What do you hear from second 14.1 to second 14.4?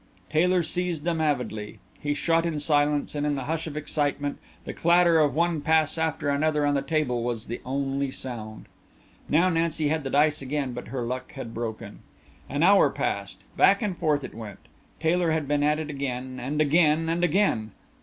it